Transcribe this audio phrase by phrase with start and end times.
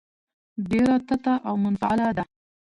[0.69, 2.23] ډېره تته او منفعله ده.